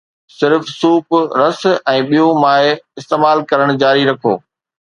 صرف 0.37 0.61
سوپ، 0.79 1.05
رس، 1.41 1.59
۽ 1.93 2.01
ٻيون 2.09 2.39
مائع 2.47 2.73
استعمال 3.03 3.37
ڪرڻ 3.53 3.67
جاري 3.85 4.09
رکو 4.13 4.33